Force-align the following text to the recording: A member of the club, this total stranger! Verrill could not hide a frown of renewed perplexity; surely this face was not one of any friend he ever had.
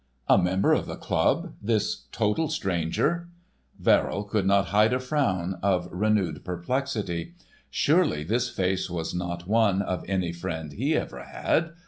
A 0.27 0.35
member 0.39 0.73
of 0.73 0.87
the 0.87 0.95
club, 0.95 1.53
this 1.61 2.05
total 2.11 2.49
stranger! 2.49 3.29
Verrill 3.77 4.23
could 4.23 4.47
not 4.47 4.69
hide 4.69 4.93
a 4.93 4.99
frown 4.99 5.59
of 5.61 5.87
renewed 5.91 6.43
perplexity; 6.43 7.35
surely 7.69 8.23
this 8.23 8.49
face 8.49 8.89
was 8.89 9.13
not 9.13 9.47
one 9.47 9.83
of 9.83 10.03
any 10.07 10.31
friend 10.33 10.73
he 10.73 10.95
ever 10.95 11.23
had. 11.25 11.73